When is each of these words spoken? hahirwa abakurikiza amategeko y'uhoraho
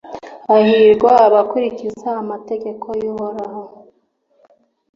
hahirwa 0.49 1.11
abakurikiza 1.27 2.09
amategeko 2.23 2.87
y'uhoraho 3.01 3.63